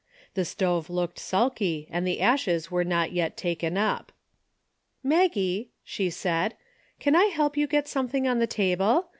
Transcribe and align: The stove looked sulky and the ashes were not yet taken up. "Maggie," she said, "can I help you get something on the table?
The 0.33 0.45
stove 0.45 0.89
looked 0.89 1.19
sulky 1.19 1.87
and 1.91 2.07
the 2.07 2.21
ashes 2.21 2.71
were 2.71 2.83
not 2.83 3.11
yet 3.11 3.37
taken 3.37 3.77
up. 3.77 4.11
"Maggie," 5.03 5.69
she 5.83 6.09
said, 6.09 6.55
"can 6.99 7.15
I 7.15 7.25
help 7.25 7.55
you 7.55 7.67
get 7.67 7.87
something 7.87 8.27
on 8.27 8.39
the 8.39 8.47
table? 8.47 9.09